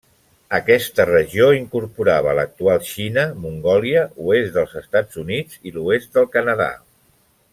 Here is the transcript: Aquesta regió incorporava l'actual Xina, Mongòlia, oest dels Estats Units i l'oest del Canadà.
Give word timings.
Aquesta 0.57 1.03
regió 1.09 1.49
incorporava 1.57 2.33
l'actual 2.39 2.81
Xina, 2.87 3.25
Mongòlia, 3.45 4.07
oest 4.31 4.51
dels 4.57 4.75
Estats 4.83 5.23
Units 5.27 5.61
i 5.73 5.77
l'oest 5.77 6.15
del 6.19 6.29
Canadà. 6.39 6.73